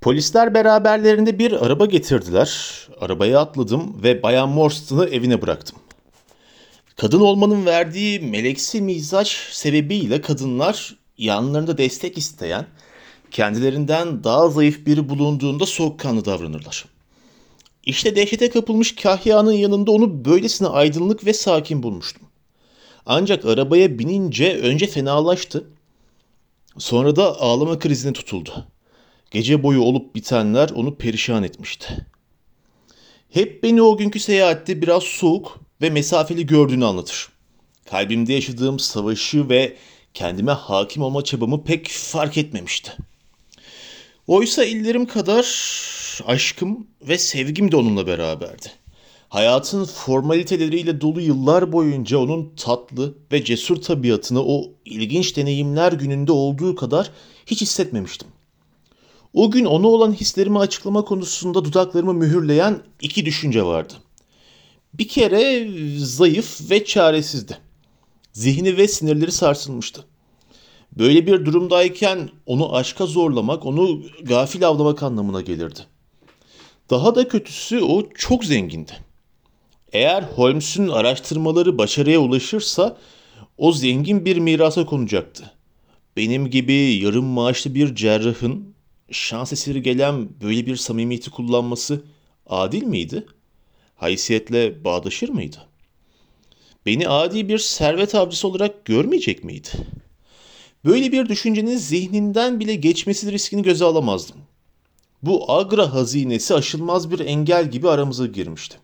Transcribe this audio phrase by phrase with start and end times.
[0.00, 2.70] Polisler beraberlerinde bir araba getirdiler.
[3.00, 5.78] Arabaya atladım ve Bayan Morstan'ı evine bıraktım.
[6.96, 12.66] Kadın olmanın verdiği meleksi mizaç sebebiyle kadınlar yanlarında destek isteyen,
[13.30, 16.84] kendilerinden daha zayıf biri bulunduğunda soğukkanlı davranırlar.
[17.84, 22.22] İşte dehşete kapılmış Kahya'nın yanında onu böylesine aydınlık ve sakin bulmuştum.
[23.06, 25.64] Ancak arabaya binince önce fenalaştı,
[26.78, 28.66] sonra da ağlama krizine tutuldu.
[29.30, 32.06] Gece boyu olup bitenler onu perişan etmişti.
[33.30, 37.28] Hep beni o günkü seyahatte biraz soğuk ve mesafeli gördüğünü anlatır.
[37.90, 39.76] Kalbimde yaşadığım savaşı ve
[40.14, 42.92] kendime hakim olma çabamı pek fark etmemişti.
[44.26, 45.44] Oysa illerim kadar
[46.26, 48.66] aşkım ve sevgim de onunla beraberdi.
[49.28, 56.76] Hayatın formaliteleriyle dolu yıllar boyunca onun tatlı ve cesur tabiatını o ilginç deneyimler gününde olduğu
[56.76, 57.10] kadar
[57.46, 58.28] hiç hissetmemiştim.
[59.34, 63.94] O gün ona olan hislerimi açıklama konusunda dudaklarımı mühürleyen iki düşünce vardı.
[64.94, 67.58] Bir kere zayıf ve çaresizdi.
[68.32, 70.04] Zihni ve sinirleri sarsılmıştı.
[70.98, 75.80] Böyle bir durumdayken onu aşka zorlamak, onu gafil avlamak anlamına gelirdi.
[76.90, 78.92] Daha da kötüsü o çok zengindi.
[79.92, 82.96] Eğer Holmes'un araştırmaları başarıya ulaşırsa
[83.58, 85.50] o zengin bir mirasa konacaktı.
[86.16, 88.69] Benim gibi yarım maaşlı bir cerrahın
[89.10, 92.04] şans eseri gelen böyle bir samimiyeti kullanması
[92.46, 93.26] adil miydi?
[93.96, 95.56] Haysiyetle bağdaşır mıydı?
[96.86, 99.68] Beni adi bir servet avcısı olarak görmeyecek miydi?
[100.84, 104.36] Böyle bir düşüncenin zihninden bile geçmesi riskini göze alamazdım.
[105.22, 108.76] Bu agra hazinesi aşılmaz bir engel gibi aramıza girmişti.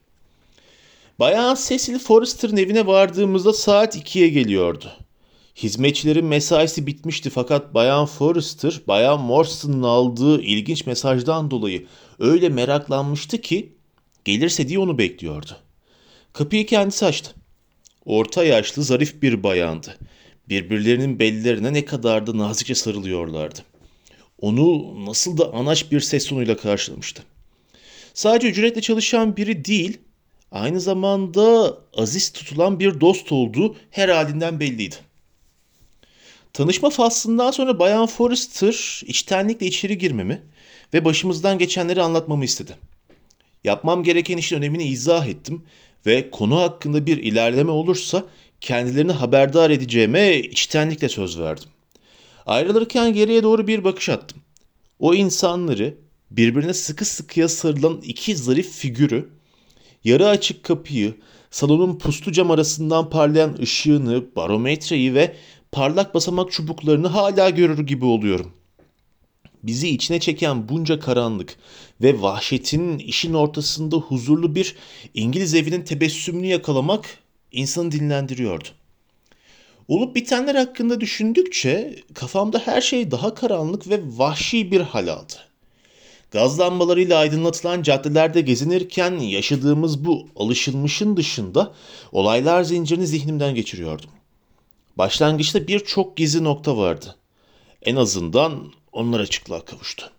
[1.18, 4.92] Bayan Cecil Forrester'ın evine vardığımızda saat 2'ye geliyordu.
[5.56, 11.86] Hizmetçilerin mesaisi bitmişti fakat Bayan Forrester, Bayan Morstan'ın aldığı ilginç mesajdan dolayı
[12.18, 13.72] öyle meraklanmıştı ki
[14.24, 15.56] gelirse diye onu bekliyordu.
[16.32, 17.34] Kapıyı kendisi açtı.
[18.04, 19.98] Orta yaşlı zarif bir bayandı.
[20.48, 23.60] Birbirlerinin bellerine ne kadar da nazikçe sarılıyorlardı.
[24.40, 27.22] Onu nasıl da anaç bir ses tonuyla karşılamıştı.
[28.14, 29.98] Sadece ücretle çalışan biri değil,
[30.50, 35.05] aynı zamanda aziz tutulan bir dost olduğu her halinden belliydi.
[36.52, 40.42] Tanışma faslından sonra Bayan Forrester içtenlikle içeri girmemi
[40.94, 42.76] ve başımızdan geçenleri anlatmamı istedi.
[43.64, 45.62] Yapmam gereken işin önemini izah ettim
[46.06, 48.24] ve konu hakkında bir ilerleme olursa
[48.60, 51.68] kendilerini haberdar edeceğime içtenlikle söz verdim.
[52.46, 54.38] Ayrılırken geriye doğru bir bakış attım.
[54.98, 55.94] O insanları
[56.30, 59.28] birbirine sıkı sıkıya sarılan iki zarif figürü,
[60.04, 61.14] yarı açık kapıyı,
[61.50, 65.36] salonun puslu cam arasından parlayan ışığını, barometreyi ve
[65.76, 68.52] parlak basamak çubuklarını hala görür gibi oluyorum.
[69.62, 71.56] Bizi içine çeken bunca karanlık
[72.02, 74.76] ve vahşetin işin ortasında huzurlu bir
[75.14, 77.18] İngiliz evinin tebessümünü yakalamak
[77.52, 78.68] insanı dinlendiriyordu.
[79.88, 85.34] Olup bitenler hakkında düşündükçe kafamda her şey daha karanlık ve vahşi bir hal aldı.
[86.30, 91.72] Gaz lambalarıyla aydınlatılan caddelerde gezinirken yaşadığımız bu alışılmışın dışında
[92.12, 94.15] olaylar zincirini zihnimden geçiriyordum.
[94.96, 97.16] Başlangıçta birçok gizli nokta vardı.
[97.82, 100.10] En azından onlar açıklığa kavuştu.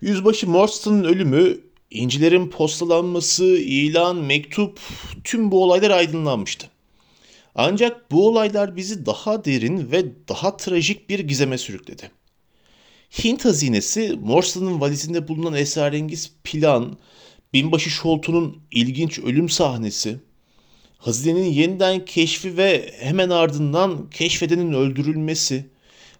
[0.00, 4.80] Yüzbaşı Morstan'ın ölümü, incilerin postalanması, ilan, mektup,
[5.24, 6.70] tüm bu olaylar aydınlanmıştı.
[7.54, 12.10] Ancak bu olaylar bizi daha derin ve daha trajik bir gizeme sürükledi.
[13.24, 16.98] Hint hazinesi, Morstan'ın valizinde bulunan esrarengiz plan,
[17.52, 20.20] binbaşı Sholto'nun ilginç ölüm sahnesi,
[20.98, 25.66] hazinenin yeniden keşfi ve hemen ardından keşfedenin öldürülmesi,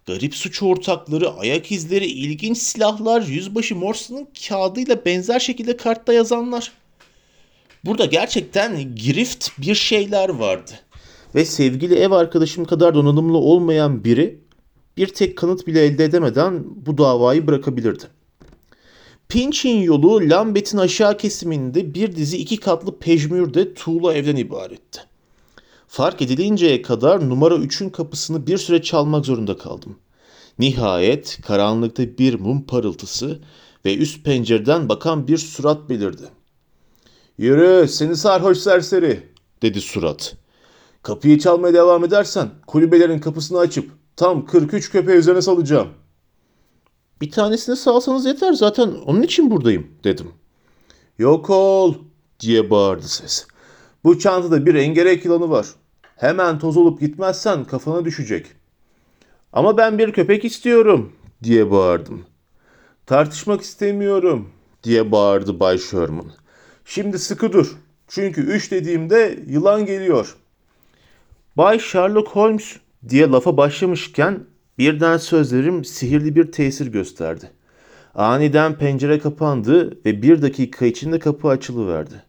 [0.05, 6.71] garip suç ortakları, ayak izleri, ilginç silahlar, yüzbaşı Morse'nin kağıdıyla benzer şekilde kartta yazanlar.
[7.85, 10.71] Burada gerçekten girift bir şeyler vardı.
[11.35, 14.39] Ve sevgili ev arkadaşım kadar donanımlı olmayan biri
[14.97, 18.03] bir tek kanıt bile elde edemeden bu davayı bırakabilirdi.
[19.29, 25.01] Pinch'in yolu Lambet'in aşağı kesiminde bir dizi iki katlı pejmürde tuğla evden ibaretti.
[25.87, 29.95] Fark edilinceye kadar numara 3'ün kapısını bir süre çalmak zorunda kaldım.
[30.59, 33.39] Nihayet karanlıkta bir mum parıltısı
[33.85, 36.23] ve üst pencereden bakan bir surat belirdi.
[37.37, 39.23] Yürü seni sarhoş serseri
[39.61, 40.35] dedi surat.
[41.03, 45.87] Kapıyı çalmaya devam edersen kulübelerin kapısını açıp tam 43 köpeği üzerine salacağım.
[47.21, 50.31] Bir tanesini salsanız yeter zaten onun için buradayım dedim.
[51.17, 51.93] Yok ol
[52.39, 53.47] diye bağırdı ses.
[54.03, 55.67] Bu çantada bir engerek yılanı var.
[56.15, 58.45] Hemen toz olup gitmezsen kafana düşecek.
[59.53, 62.25] Ama ben bir köpek istiyorum diye bağırdım.
[63.05, 64.49] Tartışmak istemiyorum
[64.83, 66.31] diye bağırdı Bay Sherman.
[66.85, 67.77] Şimdi sıkı dur.
[68.07, 70.37] Çünkü üç dediğimde yılan geliyor.
[71.57, 72.77] Bay Sherlock Holmes
[73.09, 74.39] diye lafa başlamışken
[74.77, 77.51] birden sözlerim sihirli bir tesir gösterdi.
[78.15, 82.23] Aniden pencere kapandı ve bir dakika içinde kapı açılıverdi.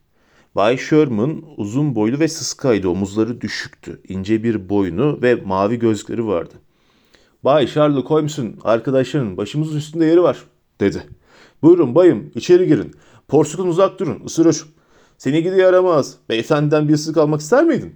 [0.55, 2.89] Bay Sherman uzun boylu ve sıskaydı.
[2.89, 4.01] Omuzları düşüktü.
[4.09, 6.55] İnce bir boynu ve mavi gözlükleri vardı.
[7.45, 10.45] Bay Sherlock Holmes'un arkadaşlarının başımızın üstünde yeri var
[10.81, 11.03] dedi.
[11.63, 12.95] Buyurun bayım içeri girin.
[13.29, 14.65] Porsukun uzak durun ısırır.
[15.19, 16.17] Seni gidi yaramaz.
[16.29, 17.95] Beyefendiden bir ısırık almak ister miydin?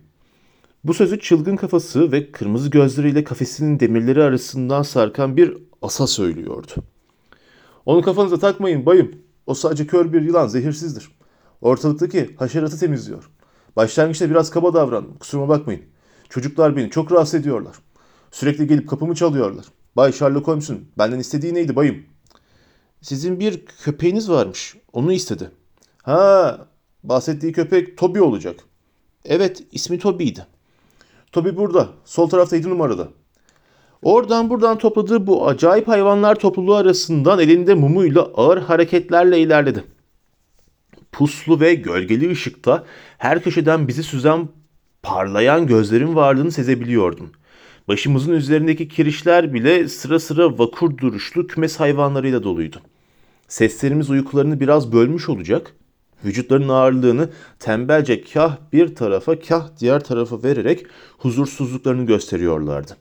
[0.84, 6.72] Bu sözü çılgın kafası ve kırmızı gözleriyle kafesinin demirleri arasından sarkan bir asa söylüyordu.
[7.86, 9.14] Onu kafanıza takmayın bayım.
[9.46, 11.08] O sadece kör bir yılan, zehirsizdir.
[11.60, 13.30] Ortalıktaki haşeratı temizliyor.
[13.76, 15.82] Başlangıçta biraz kaba davrandım, kusuruma bakmayın.
[16.28, 17.76] Çocuklar beni çok rahatsız ediyorlar.
[18.30, 19.64] Sürekli gelip kapımı çalıyorlar.
[19.96, 22.04] Bay Sherlock Holmes'un benden istediği neydi bayım?
[23.00, 24.76] Sizin bir köpeğiniz varmış.
[24.92, 25.50] Onu istedi.
[26.02, 26.58] Ha,
[27.04, 28.56] bahsettiği köpek Toby olacak.
[29.24, 30.46] Evet, ismi Toby'ydi.
[31.32, 31.88] Toby burada.
[32.04, 33.08] Sol tarafta 7 numarada.
[34.02, 39.84] Oradan buradan topladığı bu acayip hayvanlar topluluğu arasından elinde mumuyla ağır hareketlerle ilerledi.
[41.12, 42.84] Puslu ve gölgeli ışıkta
[43.18, 44.48] her köşeden bizi süzen
[45.02, 47.30] parlayan gözlerin varlığını sezebiliyordum.
[47.88, 52.80] Başımızın üzerindeki kirişler bile sıra sıra vakur duruşlu kümes hayvanlarıyla doluydu.
[53.48, 55.74] Seslerimiz uykularını biraz bölmüş olacak,
[56.24, 57.28] vücutlarının ağırlığını
[57.58, 60.86] tembelce kah bir tarafa kah diğer tarafa vererek
[61.18, 62.96] huzursuzluklarını gösteriyorlardı.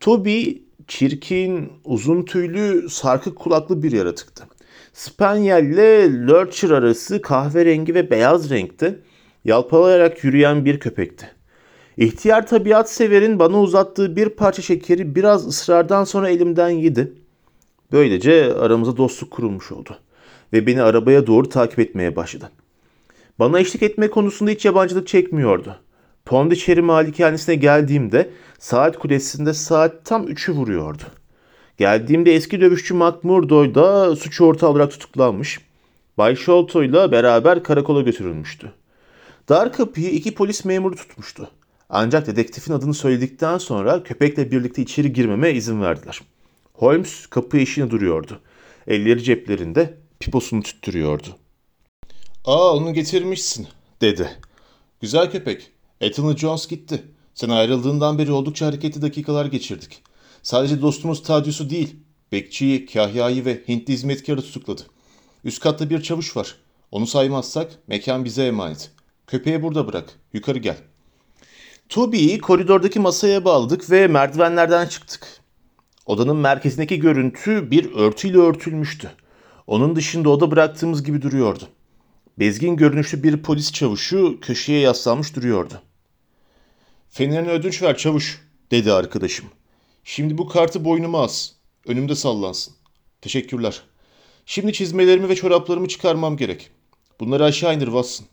[0.00, 0.44] Toby
[0.88, 4.44] çirkin, uzun tüylü, sarkık kulaklı bir yaratıktı.
[4.92, 8.98] Spaniel ile Lurcher arası kahverengi ve beyaz renkte
[9.44, 11.30] yalpalayarak yürüyen bir köpekti.
[11.96, 17.12] İhtiyar tabiat severin bana uzattığı bir parça şekeri biraz ısrardan sonra elimden yedi.
[17.92, 19.98] Böylece aramıza dostluk kurulmuş oldu
[20.52, 22.50] ve beni arabaya doğru takip etmeye başladı.
[23.38, 25.76] Bana eşlik etme konusunda hiç yabancılık çekmiyordu.
[26.24, 31.02] Pondicherry malikanesine geldiğimde saat kulesinde saat tam 3'ü vuruyordu.
[31.76, 35.60] Geldiğimde eski dövüşçü McMurdo da suç ortağı olarak tutuklanmış.
[36.18, 38.72] Bay Sholto ile beraber karakola götürülmüştü.
[39.48, 41.50] Dar kapıyı iki polis memuru tutmuştu.
[41.88, 46.20] Ancak dedektifin adını söyledikten sonra köpekle birlikte içeri girmeme izin verdiler.
[46.72, 48.40] Holmes kapı eşiğine duruyordu.
[48.86, 51.36] Elleri ceplerinde piposunu tüttürüyordu.
[52.44, 53.68] ''Aa onu getirmişsin.''
[54.00, 54.30] dedi.
[55.00, 55.70] ''Güzel köpek.
[56.00, 57.04] Ethan Jones gitti.
[57.34, 60.02] Sen ayrıldığından beri oldukça hareketli dakikalar geçirdik.
[60.42, 61.96] Sadece dostumuz Tadius'u değil,
[62.32, 64.82] bekçiyi, kahyayı ve Hintli hizmetkarı tutukladı.
[65.44, 66.56] Üst katta bir çavuş var.
[66.90, 68.90] Onu saymazsak mekan bize emanet.
[69.26, 70.18] Köpeği burada bırak.
[70.32, 70.76] Yukarı gel.
[71.88, 75.40] Toby'yi koridordaki masaya bağladık ve merdivenlerden çıktık.
[76.06, 79.10] Odanın merkezindeki görüntü bir örtüyle örtülmüştü.
[79.70, 81.64] Onun dışında oda bıraktığımız gibi duruyordu.
[82.38, 85.82] Bezgin görünüşlü bir polis çavuşu köşeye yaslanmış duruyordu.
[87.10, 89.46] Fenerini ödünç ver çavuş, dedi arkadaşım.
[90.04, 91.52] Şimdi bu kartı boynuma as.
[91.86, 92.74] Önümde sallansın.
[93.20, 93.82] Teşekkürler.
[94.46, 96.70] Şimdi çizmelerimi ve çoraplarımı çıkarmam gerek.
[97.20, 98.26] Bunları aşağı indir Watson.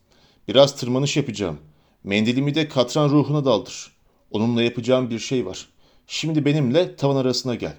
[0.48, 1.60] Biraz tırmanış yapacağım.
[2.04, 3.92] Mendilimi de katran ruhuna daldır.
[4.32, 5.70] Onunla yapacağım bir şey var.
[6.08, 7.76] Şimdi benimle tavan arasına gel.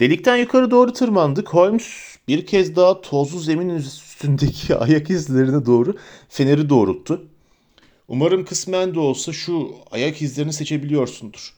[0.00, 1.48] Delikten yukarı doğru tırmandık.
[1.48, 5.96] Holmes bir kez daha tozlu zemin üstündeki ayak izlerine doğru
[6.28, 7.28] feneri doğrulttu.
[8.08, 11.54] Umarım kısmen de olsa şu ayak izlerini seçebiliyorsundur.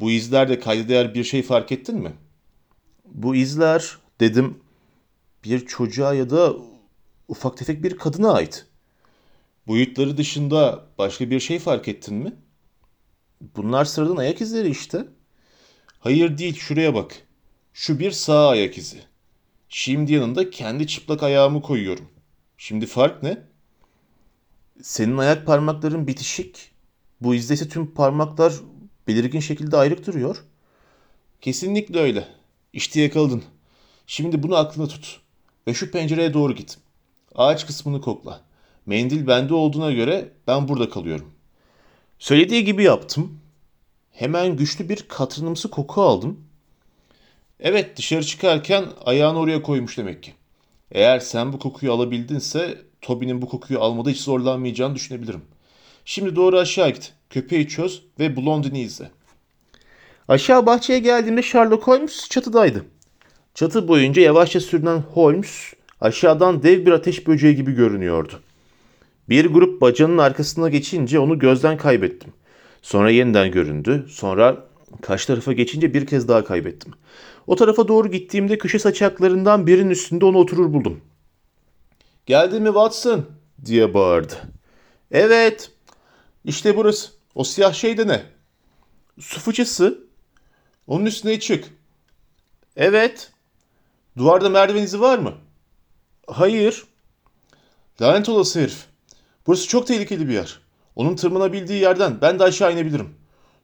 [0.00, 2.12] Bu izlerde kayda bir şey fark ettin mi?
[3.04, 4.58] Bu izler dedim
[5.44, 6.56] bir çocuğa ya da
[7.28, 8.66] ufak tefek bir kadına ait.
[9.66, 12.32] Boyutları dışında başka bir şey fark ettin mi?
[13.56, 15.06] Bunlar sıradan ayak izleri işte.
[15.98, 17.16] Hayır değil şuraya bak.
[17.72, 19.13] Şu bir sağ ayak izi.
[19.76, 22.08] Şimdi yanında kendi çıplak ayağımı koyuyorum.
[22.58, 23.42] Şimdi fark ne?
[24.82, 26.70] Senin ayak parmakların bitişik.
[27.20, 28.52] Bu izde ise tüm parmaklar
[29.08, 30.44] belirgin şekilde ayrık duruyor.
[31.40, 32.28] Kesinlikle öyle.
[32.72, 33.44] İşte yakaladın.
[34.06, 35.20] Şimdi bunu aklına tut.
[35.68, 36.78] Ve şu pencereye doğru git.
[37.34, 38.40] Ağaç kısmını kokla.
[38.86, 41.30] Mendil bende olduğuna göre ben burada kalıyorum.
[42.18, 43.40] Söylediği gibi yaptım.
[44.12, 46.44] Hemen güçlü bir katranımsı koku aldım.
[47.64, 50.32] Evet dışarı çıkarken ayağını oraya koymuş demek ki.
[50.92, 55.40] Eğer sen bu kokuyu alabildinse Toby'nin bu kokuyu almada hiç zorlanmayacağını düşünebilirim.
[56.04, 57.12] Şimdi doğru aşağı git.
[57.30, 59.10] Köpeği çöz ve Blondin'i izle.
[60.28, 62.84] Aşağı bahçeye geldiğimde Sherlock Holmes çatıdaydı.
[63.54, 68.40] Çatı boyunca yavaşça sürünen Holmes aşağıdan dev bir ateş böceği gibi görünüyordu.
[69.28, 72.32] Bir grup bacanın arkasına geçince onu gözden kaybettim.
[72.82, 74.06] Sonra yeniden göründü.
[74.10, 74.64] Sonra
[75.02, 76.92] Karşı tarafa geçince bir kez daha kaybettim.
[77.46, 81.00] O tarafa doğru gittiğimde köşe saçaklarından birinin üstünde onu oturur buldum.
[82.26, 83.26] Geldi mi Watson?
[83.64, 84.34] diye bağırdı.
[85.10, 85.70] Evet.
[86.44, 87.10] İşte burası.
[87.34, 88.22] O siyah şey de ne?
[89.20, 90.04] Su fıçısı.
[90.86, 91.64] Onun üstüne çık.
[92.76, 93.32] Evet.
[94.16, 95.34] Duvarda merdiven izi var mı?
[96.26, 96.84] Hayır.
[98.00, 98.86] Lanet olası herif.
[99.46, 100.60] Burası çok tehlikeli bir yer.
[100.96, 103.14] Onun tırmanabildiği yerden ben de aşağı inebilirim.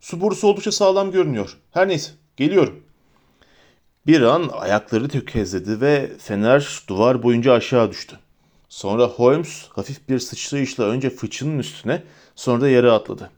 [0.00, 1.58] Su borusu oldukça sağlam görünüyor.
[1.70, 2.84] Her neyse, geliyorum.
[4.10, 8.18] Bir an ayakları tökezledi ve fener duvar boyunca aşağı düştü.
[8.68, 12.02] Sonra Holmes hafif bir sıçrayışla önce fıçının üstüne
[12.34, 13.30] sonra da yere atladı.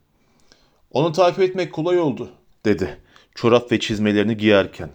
[0.91, 2.31] Onu takip etmek kolay oldu,
[2.65, 2.99] dedi.
[3.35, 4.91] Çorap ve çizmelerini giyerken.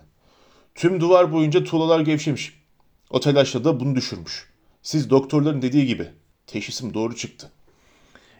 [0.75, 2.61] Tüm duvar boyunca tuğlalar gevşemiş.
[3.09, 4.49] O telaşla da bunu düşürmüş.
[4.81, 6.07] Siz doktorların dediği gibi.
[6.47, 7.51] Teşhisim doğru çıktı.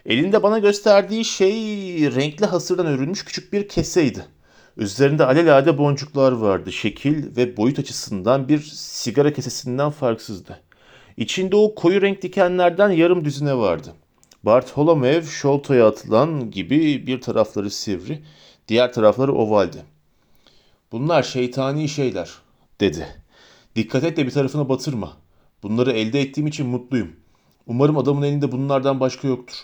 [0.06, 1.56] Elinde bana gösterdiği şey
[2.16, 4.26] renkli hasırdan örülmüş küçük bir keseydi.
[4.78, 6.72] Üzerinde alelade boncuklar vardı.
[6.72, 10.62] Şekil ve boyut açısından bir sigara kesesinden farksızdı.
[11.18, 13.94] İçinde o koyu renk dikenlerden yarım düzine vardı.
[14.44, 18.24] Bartholomew şoltaya atılan gibi bir tarafları sivri,
[18.68, 19.78] diğer tarafları ovaldi.
[20.92, 22.30] Bunlar şeytani şeyler,
[22.80, 23.08] dedi.
[23.76, 25.14] Dikkat et de bir tarafına batırma.
[25.64, 27.16] Bunları elde ettiğim için mutluyum.
[27.68, 29.56] Umarım adamın elinde bunlardan başka yoktur.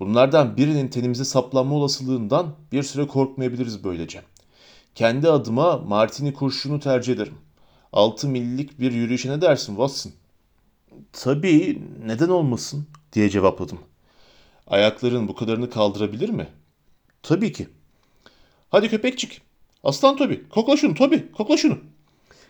[0.00, 4.22] Bunlardan birinin tenimize saplanma olasılığından bir süre korkmayabiliriz böylece.
[4.98, 7.34] Kendi adıma Martini kurşunu tercih ederim.
[7.92, 10.12] 6 millilik bir yürüyüşe ne dersin Watson?
[11.12, 13.78] Tabii, neden olmasın diye cevapladım.
[14.66, 16.48] Ayakların bu kadarını kaldırabilir mi?
[17.22, 17.68] Tabii ki.
[18.70, 19.42] Hadi köpekçik.
[19.84, 21.78] Aslan Tobi, kokla şunu Tobi, kokla şunu.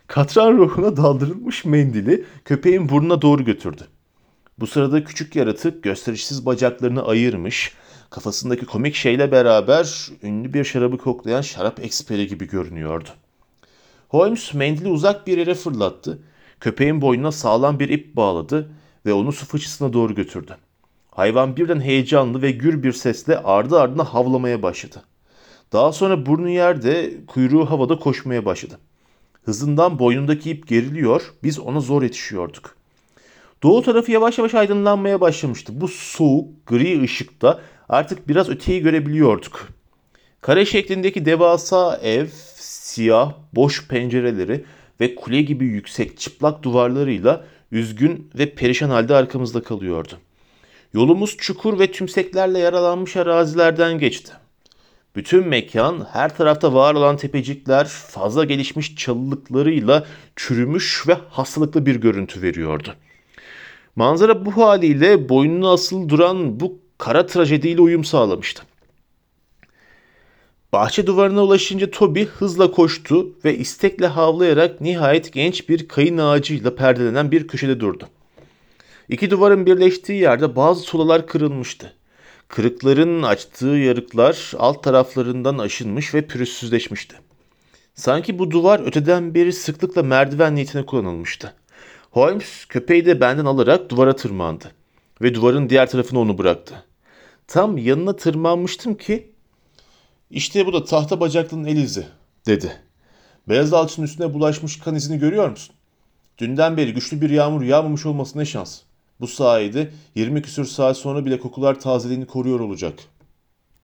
[0.07, 3.87] Katran ruhuna daldırılmış mendili köpeğin burnuna doğru götürdü.
[4.59, 7.73] Bu sırada küçük yaratık gösterişsiz bacaklarını ayırmış,
[8.09, 13.09] kafasındaki komik şeyle beraber ünlü bir şarabı koklayan şarap eksperi gibi görünüyordu.
[14.07, 16.19] Holmes mendili uzak bir yere fırlattı,
[16.59, 18.71] köpeğin boynuna sağlam bir ip bağladı
[19.05, 20.57] ve onu su fıçısına doğru götürdü.
[21.11, 25.03] Hayvan birden heyecanlı ve gür bir sesle ardı ardına havlamaya başladı.
[25.73, 28.79] Daha sonra burnu yerde, kuyruğu havada koşmaya başladı.
[29.43, 32.78] Hızından boynundaki ip geriliyor, biz ona zor yetişiyorduk.
[33.63, 35.81] Doğu tarafı yavaş yavaş aydınlanmaya başlamıştı.
[35.81, 39.67] Bu soğuk, gri ışıkta artık biraz öteyi görebiliyorduk.
[40.41, 44.65] Kare şeklindeki devasa ev, siyah, boş pencereleri
[45.01, 50.13] ve kule gibi yüksek çıplak duvarlarıyla üzgün ve perişan halde arkamızda kalıyordu.
[50.93, 54.31] Yolumuz çukur ve tümseklerle yaralanmış arazilerden geçti.
[55.15, 62.41] Bütün mekan her tarafta var olan tepecikler fazla gelişmiş çalılıklarıyla çürümüş ve hastalıklı bir görüntü
[62.41, 62.95] veriyordu.
[63.95, 68.63] Manzara bu haliyle boynuna asılı duran bu kara trajediyle uyum sağlamıştı.
[70.73, 77.31] Bahçe duvarına ulaşınca Toby hızla koştu ve istekle havlayarak nihayet genç bir kayın ağacıyla perdelenen
[77.31, 78.07] bir köşede durdu.
[79.09, 81.93] İki duvarın birleştiği yerde bazı sulalar kırılmıştı.
[82.47, 87.15] Kırıkların açtığı yarıklar alt taraflarından aşınmış ve pürüzsüzleşmişti.
[87.95, 91.53] Sanki bu duvar öteden beri sıklıkla merdiven niyetine kullanılmıştı.
[92.11, 94.71] Holmes köpeği de benden alarak duvara tırmandı
[95.21, 96.83] ve duvarın diğer tarafına onu bıraktı.
[97.47, 99.31] Tam yanına tırmanmıştım ki
[100.31, 102.07] işte bu da tahta bacaklının el izi
[102.45, 102.71] dedi.
[103.49, 105.75] Beyaz alçının üstüne bulaşmış kan izini görüyor musun?
[106.37, 108.81] Dünden beri güçlü bir yağmur yağmamış olması ne şans.
[109.19, 112.99] Bu sayede 20 küsür saat sonra bile kokular tazeliğini koruyor olacak.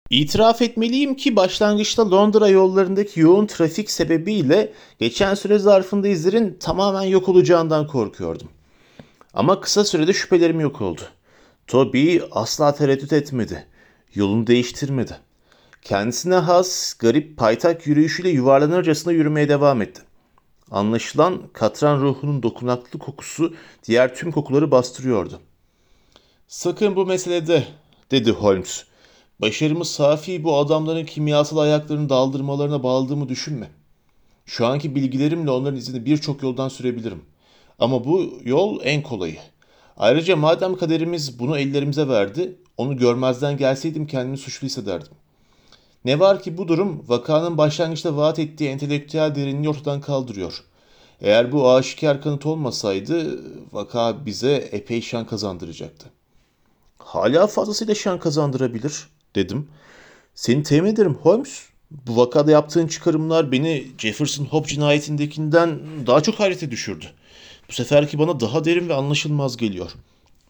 [0.10, 7.30] İtiraf etmeliyim ki başlangıçta Londra yollarındaki yoğun trafik sebebiyle geçen süre zarfında izlerin tamamen yok
[7.30, 8.48] olacağından korkuyordum.
[9.34, 11.02] Ama kısa sürede şüphelerim yok oldu.
[11.68, 13.66] Toby asla tereddüt etmedi.
[14.14, 15.18] Yolunu değiştirmedi.
[15.82, 20.02] Kendisine has, garip paytak yürüyüşüyle yuvarlanırcasına yürümeye devam etti.
[20.72, 23.54] Anlaşılan katran ruhunun dokunaklı kokusu
[23.88, 25.40] diğer tüm kokuları bastırıyordu.
[26.48, 27.68] Sakın bu meselede,
[28.12, 28.89] dedi Holmes.
[29.42, 33.70] Başarımı safi bu adamların kimyasal ayaklarını daldırmalarına bağladığımı düşünme.
[34.46, 37.22] Şu anki bilgilerimle onların izini birçok yoldan sürebilirim.
[37.80, 39.38] Ama bu yol en kolayı.
[39.98, 45.12] Ayrıca madem kaderimiz bunu ellerimize verdi, onu görmezden gelseydim kendimi suçlu hissederdim.
[46.06, 50.64] Ne var ki bu durum vakanın başlangıçta vaat ettiği entelektüel derinliği ortadan kaldırıyor.
[51.22, 53.40] Eğer bu aşikar kanıt olmasaydı
[53.74, 56.10] vaka bize epey şan kazandıracaktı.
[56.98, 59.68] Hala fazlasıyla şan kazandırabilir dedim.
[60.36, 61.70] Seni temin ederim Holmes.
[61.92, 67.06] Bu vakada yaptığın çıkarımlar beni Jefferson Hope cinayetindekinden daha çok hayrete düşürdü.
[67.70, 69.92] Bu seferki bana daha derin ve anlaşılmaz geliyor.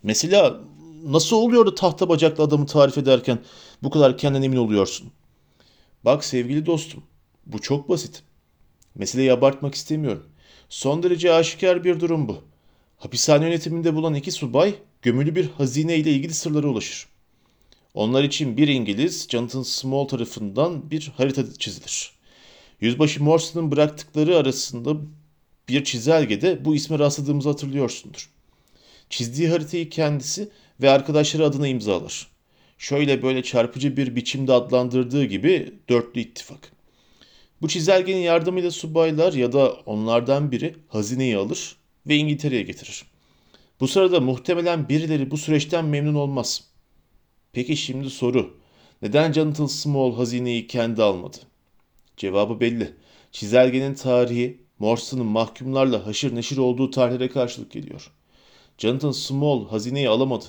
[0.03, 0.59] Mesela
[1.05, 3.39] nasıl oluyor da tahta bacaklı adamı tarif ederken
[3.83, 5.12] bu kadar kendine emin oluyorsun?
[6.05, 7.03] Bak sevgili dostum,
[7.45, 8.24] Bu çok basit.
[8.95, 10.25] Meseleyi abartmak istemiyorum.
[10.69, 12.38] Son derece aşikar bir durum bu.
[12.98, 17.08] Hapishane yönetiminde bulan iki subay gömülü bir hazine ile ilgili sırlara ulaşır.
[17.93, 22.12] Onlar için bir İngiliz, Jonathan Small tarafından bir harita çizilir.
[22.81, 24.96] Yüzbaşı Morrison'ın bıraktıkları arasında
[25.69, 28.29] bir çizelgede bu isme rastladığımızı hatırlıyorsundur.
[29.10, 30.50] Çizdiği haritayı kendisi
[30.81, 32.27] ve arkadaşları adına imzalar.
[32.77, 36.72] Şöyle böyle çarpıcı bir biçimde adlandırdığı gibi dörtlü ittifak.
[37.62, 41.75] Bu çizelgenin yardımıyla subaylar ya da onlardan biri hazineyi alır
[42.08, 43.03] ve İngiltere'ye getirir.
[43.79, 46.68] Bu sırada muhtemelen birileri bu süreçten memnun olmaz.
[47.53, 48.58] Peki şimdi soru.
[49.01, 51.38] Neden Jonathan Small hazineyi kendi almadı?
[52.18, 52.94] Cevabı belli.
[53.32, 58.12] Çizelgenin tarihi Morrison'ın mahkumlarla haşır neşir olduğu tarihlere karşılık geliyor.
[58.77, 60.46] Jonathan Small hazineyi alamadı.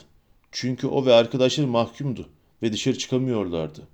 [0.52, 2.28] Çünkü o ve arkadaşları mahkumdu
[2.62, 3.88] ve dışarı çıkamıyorlardı.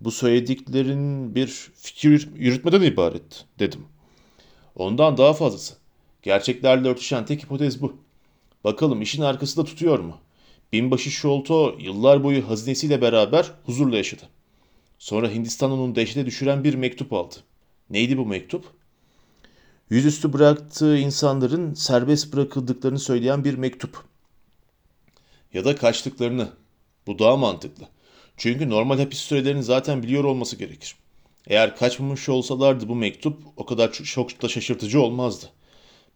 [0.00, 3.84] Bu söylediklerin bir fikir yürütmeden ibaret dedim.
[4.76, 5.74] Ondan daha fazlası.
[6.22, 7.96] Gerçeklerle örtüşen tek hipotez bu.
[8.64, 10.16] Bakalım işin arkası da tutuyor mu?
[10.72, 14.22] Binbaşı Sholto yıllar boyu hazinesiyle beraber huzurla yaşadı.
[14.98, 17.34] Sonra Hindistan onun dehşete düşüren bir mektup aldı.
[17.90, 18.64] Neydi bu mektup?
[19.90, 24.04] Yüzüstü bıraktığı insanların serbest bırakıldıklarını söyleyen bir mektup.
[25.54, 26.48] Ya da kaçtıklarını.
[27.06, 27.88] Bu daha mantıklı.
[28.36, 30.96] Çünkü normal hapis sürelerini zaten biliyor olması gerekir.
[31.46, 35.46] Eğer kaçmamış olsalardı bu mektup o kadar çok da şaşırtıcı olmazdı.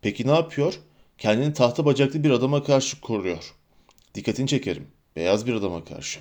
[0.00, 0.80] Peki ne yapıyor?
[1.18, 3.54] Kendini tahta bacaklı bir adama karşı koruyor.
[4.14, 4.86] Dikkatini çekerim.
[5.16, 6.20] Beyaz bir adama karşı.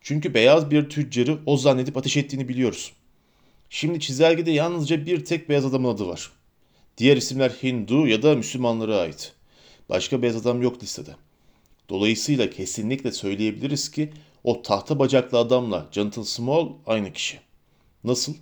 [0.00, 2.92] Çünkü beyaz bir tüccarı o zannedip ateş ettiğini biliyoruz.
[3.70, 6.32] Şimdi çizelgede yalnızca bir tek beyaz adamın adı var.
[6.98, 9.32] Diğer isimler Hindu ya da Müslümanlara ait.
[9.88, 11.16] Başka beyaz adam yok listede.
[11.88, 14.12] Dolayısıyla kesinlikle söyleyebiliriz ki
[14.44, 17.40] o tahta bacaklı adamla Jonathan Small aynı kişi.
[18.04, 18.34] Nasıl?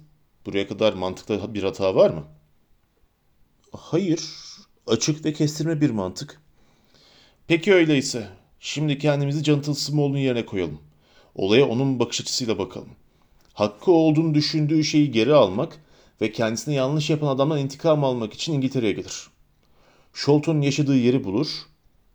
[0.46, 2.24] Buraya kadar mantıkta bir hata var mı?
[3.72, 4.22] Hayır.
[4.86, 6.40] Açık ve kestirme bir mantık.
[7.46, 8.39] Peki öyleyse.
[8.62, 10.78] Şimdi kendimizi Jonathan Small'un yerine koyalım.
[11.34, 12.88] Olaya onun bakış açısıyla bakalım.
[13.54, 15.78] Hakkı olduğunu düşündüğü şeyi geri almak
[16.20, 19.30] ve kendisine yanlış yapan adamdan intikam almak için İngiltere'ye gelir.
[20.12, 21.48] Sholton'un yaşadığı yeri bulur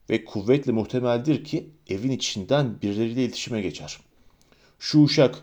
[0.10, 3.97] ve kuvvetle muhtemeldir ki evin içinden birileriyle iletişime geçer.
[4.79, 5.36] Şu uşak,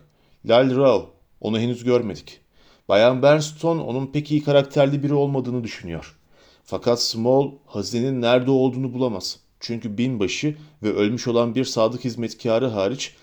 [0.46, 1.10] Lal Rao,
[1.40, 2.40] onu henüz görmedik.
[2.88, 6.16] Bayan Bernstone onun pek iyi karakterli biri olmadığını düşünüyor.
[6.64, 9.41] Fakat Small hazinenin nerede olduğunu bulamaz.
[9.62, 13.14] Çünkü binbaşı ve ölmüş olan bir sadık hizmetkarı hariç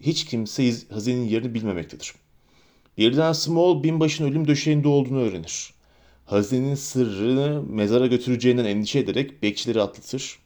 [0.00, 2.14] hiç kimse hazinenin yerini bilmemektedir.
[2.98, 5.74] Birden Small binbaşının ölüm döşeğinde olduğunu öğrenir.
[6.24, 10.38] Hazinenin sırrını mezara götüreceğinden endişe ederek bekçileri atlatır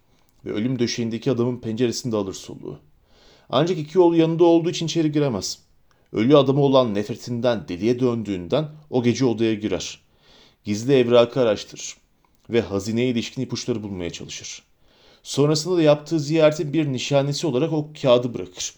[0.45, 2.79] ve ölüm döşeğindeki adamın penceresinde alır soluğu.
[3.51, 5.59] Ancak iki oğlu yanında olduğu için içeri giremez.
[6.13, 10.01] Ölü adamı olan nefretinden deliye döndüğünden o gece odaya girer.
[10.65, 11.97] Gizli evrakı araştırır
[12.51, 14.63] ve hazineye ilişkin ipuçları bulmaya çalışır.
[15.23, 18.75] Sonrasında da yaptığı ziyaretin bir nişanesi olarak o kağıdı bırakır.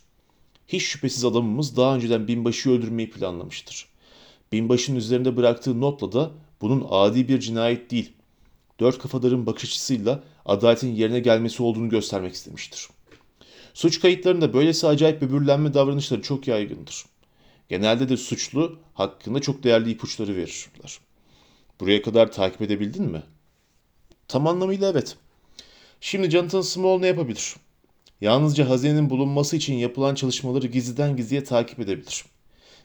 [0.68, 3.88] Hiç şüphesiz adamımız daha önceden binbaşıyı öldürmeyi planlamıştır.
[4.52, 6.30] Binbaşının üzerinde bıraktığı notla da
[6.60, 8.12] bunun adi bir cinayet değil,
[8.80, 12.88] dört kafadarın bakış açısıyla adaletin yerine gelmesi olduğunu göstermek istemiştir.
[13.74, 17.04] Suç kayıtlarında böylesi acayip böbürlenme davranışları çok yaygındır.
[17.68, 20.98] Genelde de suçlu hakkında çok değerli ipuçları verirler.
[21.80, 23.22] Buraya kadar takip edebildin mi?
[24.28, 25.16] Tam anlamıyla evet.
[26.06, 27.56] Şimdi Jonathan Small ne yapabilir?
[28.20, 32.24] Yalnızca hazinenin bulunması için yapılan çalışmaları gizliden gizliye takip edebilir.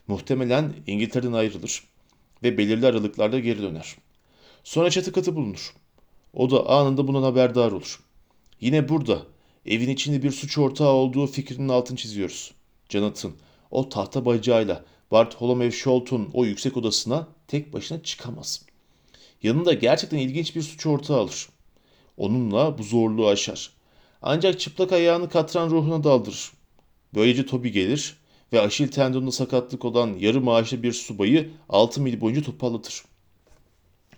[0.06, 1.84] Muhtemelen İngiltere'den ayrılır
[2.42, 3.96] ve belirli aralıklarda geri döner.
[4.64, 5.74] Sonra çatı katı bulunur.
[6.34, 8.00] O da anında bundan haberdar olur.
[8.60, 9.22] Yine burada
[9.66, 12.52] evin içinde bir suç ortağı olduğu fikrinin altını çiziyoruz.
[12.88, 13.32] Jonathan
[13.70, 18.62] o tahta bacağıyla Bartholomew Sholton o yüksek odasına tek başına çıkamaz.
[19.42, 21.48] Yanında gerçekten ilginç bir suç ortağı alır.
[22.20, 23.70] Onunla bu zorluğu aşar.
[24.22, 26.52] Ancak çıplak ayağını katran ruhuna daldırır.
[27.14, 28.16] Böylece Toby gelir
[28.52, 33.04] ve aşil tendonunda sakatlık olan yarı maaşlı bir subayı 6 mil boyunca topallatır.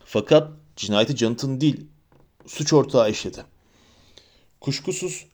[0.04, 1.86] Fakat cinayeti Jonathan değil,
[2.46, 3.44] suç ortağı işledi.
[4.60, 5.26] Kuşkusuz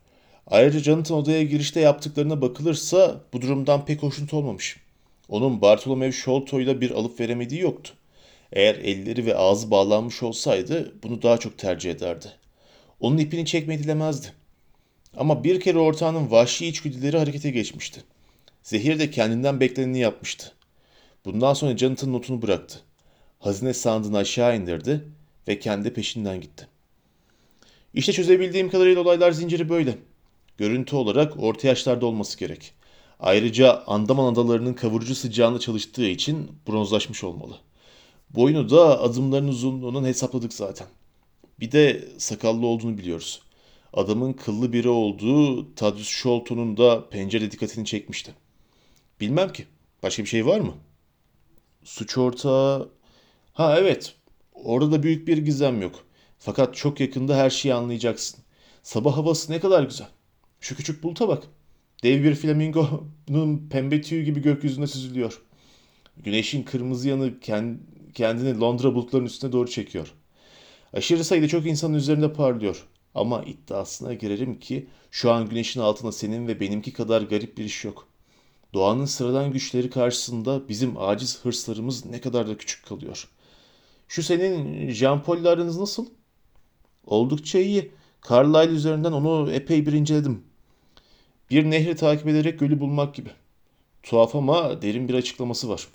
[0.46, 4.76] ayrıca Jonathan odaya girişte yaptıklarına bakılırsa bu durumdan pek hoşnut olmamış.
[5.28, 7.92] Onun Bartolomeo Sholto ile bir alıp veremediği yoktu.
[8.52, 12.32] Eğer elleri ve ağzı bağlanmış olsaydı bunu daha çok tercih ederdi.
[13.00, 14.32] Onun ipini çekmeyi dilemezdi.
[15.16, 18.04] Ama bir kere ortağının vahşi içgüdüleri harekete geçmişti.
[18.62, 20.52] Zehir de kendinden bekleneni yapmıştı.
[21.24, 22.80] Bundan sonra Jonathan notunu bıraktı.
[23.38, 25.04] Hazine sandığını aşağı indirdi
[25.48, 26.68] ve kendi peşinden gitti.
[27.94, 29.98] İşte çözebildiğim kadarıyla olaylar zinciri böyle.
[30.58, 32.72] Görüntü olarak orta yaşlarda olması gerek.
[33.20, 37.56] Ayrıca Andaman adalarının kavurucu sıcağında çalıştığı için bronzlaşmış olmalı.
[38.30, 40.86] Boyunu da adımların uzunluğunun hesapladık zaten.
[41.60, 43.42] Bir de sakallı olduğunu biliyoruz.
[43.92, 48.34] Adamın kıllı biri olduğu Tadius Sholto'nun da pencere dikkatini çekmişti.
[49.20, 49.66] Bilmem ki.
[50.02, 50.74] Başka bir şey var mı?
[51.84, 52.90] Suç ortağı...
[53.52, 54.14] Ha evet.
[54.54, 56.04] Orada da büyük bir gizem yok.
[56.38, 58.40] Fakat çok yakında her şeyi anlayacaksın.
[58.82, 60.08] Sabah havası ne kadar güzel.
[60.60, 61.42] Şu küçük buluta bak.
[62.02, 65.42] Dev bir flamingonun pembe tüyü gibi gökyüzünde süzülüyor.
[66.16, 67.40] Güneşin kırmızı yanı
[68.14, 70.14] kendini Londra bulutlarının üstüne doğru çekiyor.
[70.92, 72.86] Aşırı sayıda çok insanın üzerinde parlıyor.
[73.14, 77.84] Ama iddiasına girerim ki şu an güneşin altında senin ve benimki kadar garip bir iş
[77.84, 78.08] yok.
[78.74, 83.28] Doğanın sıradan güçleri karşısında bizim aciz hırslarımız ne kadar da küçük kalıyor.
[84.08, 86.06] Şu senin Jean Paul'le aranız nasıl?
[87.06, 87.92] Oldukça iyi.
[88.30, 90.44] Carlyle üzerinden onu epey bir inceledim.
[91.50, 93.30] Bir nehri takip ederek gölü bulmak gibi.
[94.02, 95.88] Tuhaf ama derin bir açıklaması var.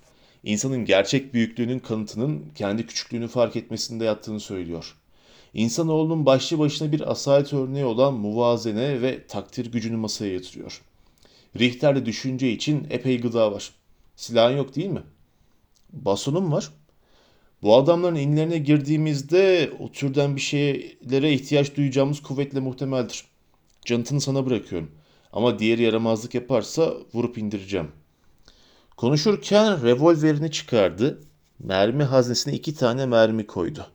[0.43, 4.95] İnsanın gerçek büyüklüğünün kanıtının kendi küçüklüğünü fark etmesinde yattığını söylüyor.
[5.53, 10.81] İnsanoğlunun başlı başına bir asalet örneği olan muvazene ve takdir gücünü masaya yatırıyor.
[11.59, 13.71] Richter'de düşünce için epey gıda var.
[14.15, 15.03] Silahın yok değil mi?
[15.93, 16.69] Basonum var.
[17.61, 23.25] Bu adamların inlerine girdiğimizde o türden bir şeylere ihtiyaç duyacağımız kuvvetle muhtemeldir.
[23.85, 24.91] Canıtını sana bırakıyorum.
[25.33, 27.91] Ama diğeri yaramazlık yaparsa vurup indireceğim.
[28.97, 31.21] Konuşurken revolverini çıkardı.
[31.59, 33.87] Mermi haznesine iki tane mermi koydu.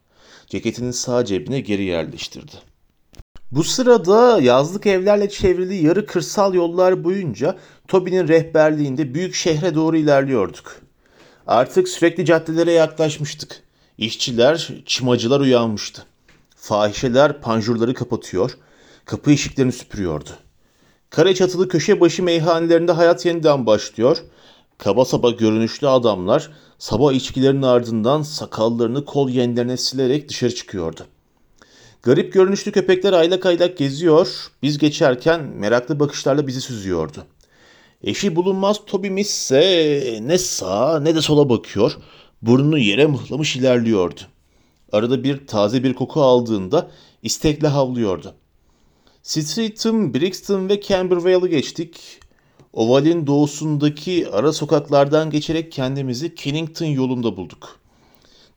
[0.46, 2.52] Ceketinin sağ cebine geri yerleştirdi.
[3.52, 7.56] Bu sırada yazlık evlerle çevrili yarı kırsal yollar boyunca
[7.88, 10.80] Toby'nin rehberliğinde büyük şehre doğru ilerliyorduk.
[11.46, 13.62] Artık sürekli caddelere yaklaşmıştık.
[13.98, 16.04] İşçiler, çimacılar uyanmıştı.
[16.56, 18.58] Fahişeler panjurları kapatıyor,
[19.04, 20.30] kapı ışıklarını süpürüyordu.
[21.10, 24.18] Kare çatılı köşe başı meyhanelerinde hayat yeniden başlıyor.
[24.78, 31.06] Kaba saba görünüşlü adamlar sabah içkilerinin ardından sakallarını kol yenlerine silerek dışarı çıkıyordu.
[32.02, 37.24] Garip görünüşlü köpekler aylak aylak geziyor, biz geçerken meraklı bakışlarla bizi süzüyordu.
[38.02, 41.96] Eşi bulunmaz Toby ise ne sağa ne de sola bakıyor,
[42.42, 44.20] burnunu yere mıhlamış ilerliyordu.
[44.92, 46.90] Arada bir taze bir koku aldığında
[47.22, 48.34] istekle havlıyordu.
[49.22, 52.20] Streatham, Brixton ve Cambervale'ı geçtik.
[52.72, 57.78] Oval'in doğusundaki ara sokaklardan geçerek kendimizi Kennington yolunda bulduk.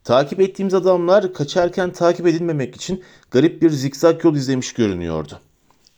[0.04, 5.40] Takip ettiğimiz adamlar kaçarken takip edilmemek için garip bir zikzak yol izlemiş görünüyordu.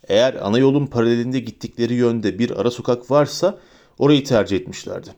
[0.09, 3.59] Eğer ana yolun paralelinde gittikleri yönde bir ara sokak varsa
[3.99, 5.11] orayı tercih etmişlerdi.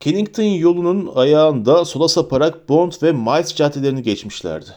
[0.00, 4.70] Kennington yolunun ayağında sola saparak Bond ve Miles caddelerini geçmişlerdi.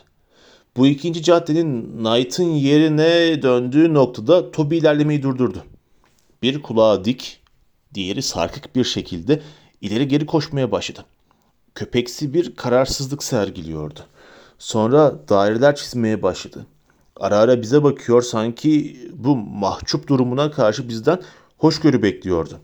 [0.78, 5.64] Bu ikinci caddenin Knight'ın yerine döndüğü noktada Toby ilerlemeyi durdurdu.
[6.42, 7.44] Bir kulağı dik,
[7.94, 9.42] diğeri sarkık bir şekilde
[9.82, 11.06] ileri geri koşmaya başladı.
[11.76, 14.00] Köpeksi bir kararsızlık sergiliyordu.
[14.58, 16.66] Sonra daireler çizmeye başladı.
[17.16, 21.22] Ara ara bize bakıyor sanki bu mahcup durumuna karşı bizden
[21.58, 22.60] hoşgörü bekliyordu.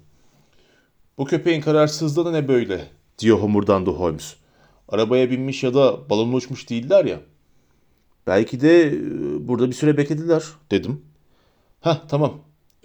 [1.17, 2.87] Bu köpeğin kararsızlığı da ne böyle
[3.19, 4.35] diyor homurdandı Holmes.
[4.89, 7.19] Arabaya binmiş ya da balonla uçmuş değiller ya.
[8.27, 8.93] Belki de e,
[9.47, 11.01] burada bir süre beklediler dedim.
[11.81, 12.33] Ha tamam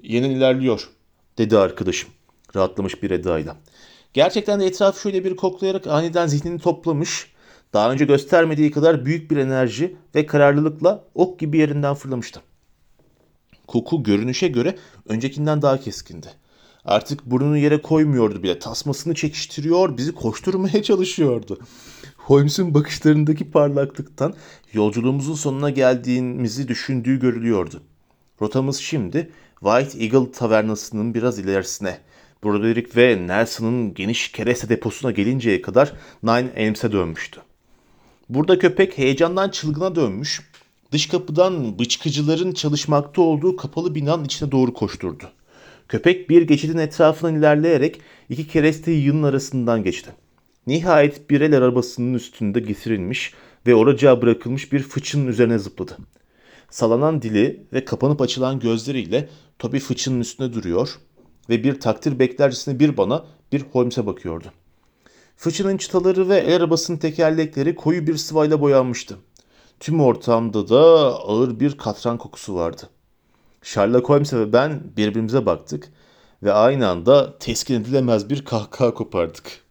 [0.02, 0.88] Yenen ilerliyor
[1.38, 2.10] dedi arkadaşım
[2.56, 3.56] rahatlamış bir edayla.
[4.14, 7.32] Gerçekten de etrafı şöyle bir koklayarak aniden zihnini toplamış,
[7.72, 12.40] daha önce göstermediği kadar büyük bir enerji ve kararlılıkla ok gibi yerinden fırlamıştı.
[13.66, 14.76] Koku görünüşe göre
[15.08, 16.26] öncekinden daha keskindi.
[16.84, 18.58] Artık burnunu yere koymuyordu bile.
[18.58, 21.58] Tasmasını çekiştiriyor, bizi koşturmaya çalışıyordu.
[22.16, 24.34] Holmes'un bakışlarındaki parlaklıktan
[24.72, 27.82] yolculuğumuzun sonuna geldiğimizi düşündüğü görülüyordu.
[28.40, 31.98] Rotamız şimdi White Eagle tavernasının biraz ilerisine,
[32.44, 35.92] Broderick ve Nelson'ın geniş kereste deposuna gelinceye kadar
[36.22, 37.40] Nine Elms'e dönmüştü.
[38.28, 40.50] Burada köpek heyecandan çılgına dönmüş,
[40.92, 45.24] dış kapıdan bıçkıcıların çalışmakta olduğu kapalı binanın içine doğru koşturdu.
[45.88, 50.10] Köpek bir geçidin etrafından ilerleyerek iki kereste yığının arasından geçti.
[50.66, 53.32] Nihayet bir el arabasının üstünde getirilmiş
[53.66, 55.98] ve oracağa bırakılmış bir fıçının üzerine zıpladı.
[56.70, 59.28] Salanan dili ve kapanıp açılan gözleriyle
[59.58, 60.98] Toby fıçının üstünde duruyor
[61.48, 64.52] ve bir takdir beklercesine bir bana bir Holmes'e bakıyordu.
[65.36, 69.16] Fıçının çıtaları ve el arabasının tekerlekleri koyu bir sıvayla boyanmıştı.
[69.80, 70.80] Tüm ortamda da
[71.20, 72.82] ağır bir katran kokusu vardı.
[73.62, 75.92] Sherlock Holmes ve ben birbirimize baktık
[76.42, 79.67] ve aynı anda teskin edilemez bir kahkaha kopardık.